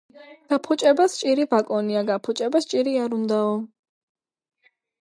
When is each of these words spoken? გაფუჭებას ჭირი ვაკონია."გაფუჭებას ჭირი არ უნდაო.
გაფუჭებას 0.53 1.11
ჭირი 1.19 1.45
ვაკონია."გაფუჭებას 1.51 2.69
ჭირი 2.73 2.93
არ 3.05 3.11
უნდაო. 3.17 3.55